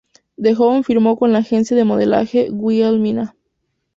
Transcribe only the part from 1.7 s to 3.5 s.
de modelaje "Wilhelmina".